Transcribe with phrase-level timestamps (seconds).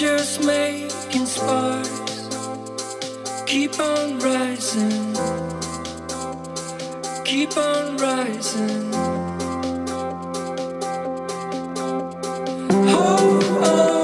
[0.00, 2.02] Just making sparks
[3.46, 5.14] keep on rising,
[7.22, 8.90] keep on rising.
[12.94, 14.01] Oh, oh.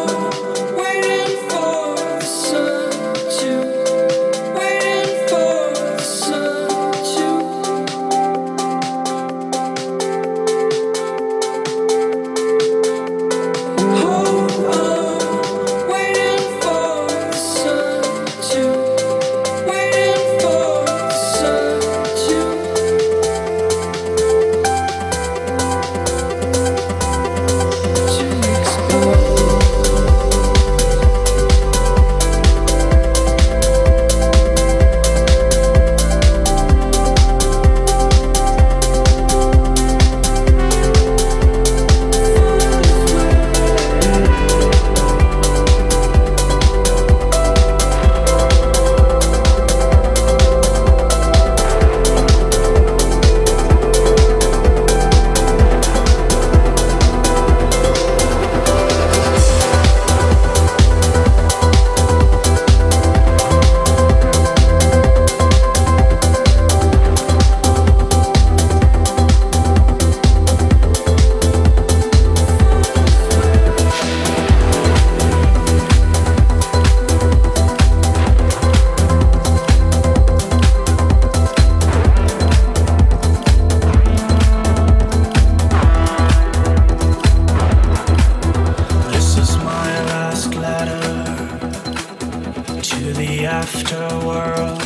[92.82, 94.80] to the afterworld.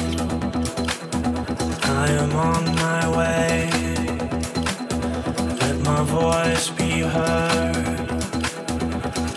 [1.85, 3.71] I am on my way.
[5.61, 8.11] Let my voice be heard.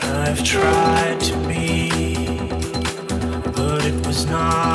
[0.04, 1.90] I've tried to be,
[3.52, 4.75] but it was not.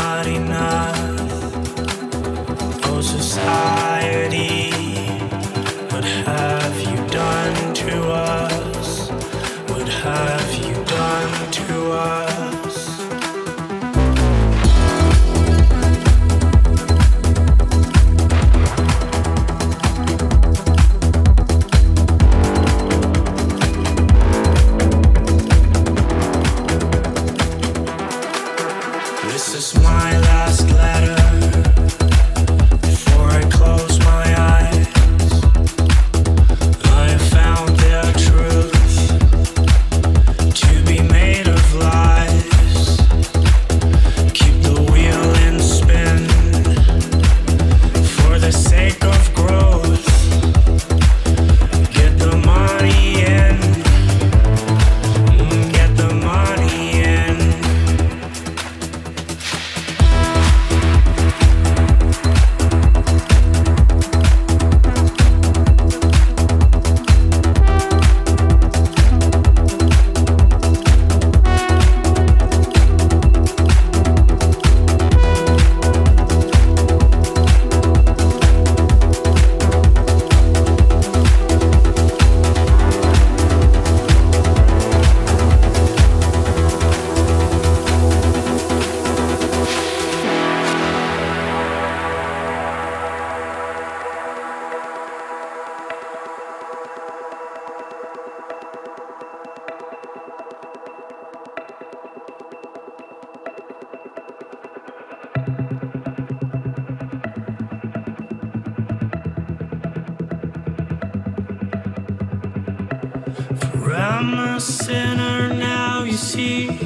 [114.20, 116.78] I'm a sinner now, you see.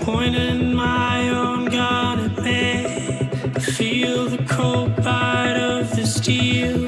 [0.00, 3.30] Pointing my own gun at me.
[3.54, 6.87] I feel the cold bite of the steel.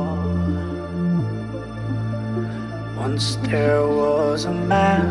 [3.11, 5.03] Once there was a man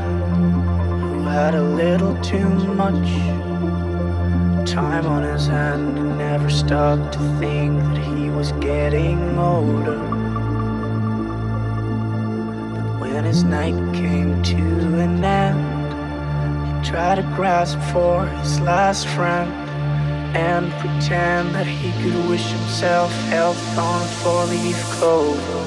[1.03, 3.11] who had a little too much
[4.67, 9.99] time on his hand and never stopped to think that he was getting older.
[12.75, 14.65] But when his night came to
[15.05, 19.53] an end, he tried to grasp for his last friend
[20.35, 25.60] and pretend that he could wish himself health on four leaf clover.